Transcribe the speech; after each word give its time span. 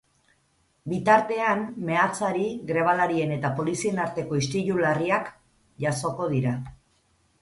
Bitartean, 0.93 1.59
meatzari 1.89 2.47
grebalarien 2.71 3.35
eta 3.35 3.53
polizien 3.61 4.01
arteko 4.07 4.41
istilu 4.43 4.83
larriak 4.87 5.31
jazoko 5.85 6.33
dira. 6.37 6.57